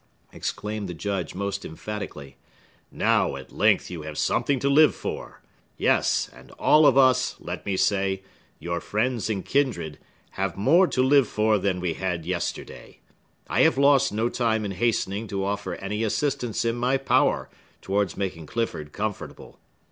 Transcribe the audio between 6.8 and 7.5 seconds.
of us,